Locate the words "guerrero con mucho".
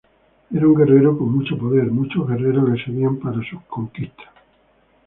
0.73-1.55